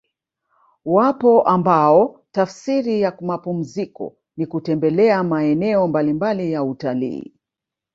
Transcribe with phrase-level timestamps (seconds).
[0.85, 7.33] Wapo ambao tafsiri ya mapumziko ni kutembelea maeneo mbalimbali ya utalii